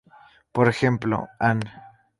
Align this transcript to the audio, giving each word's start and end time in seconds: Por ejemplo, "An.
Por 0.51 0.67
ejemplo, 0.67 1.27
"An. 1.37 1.59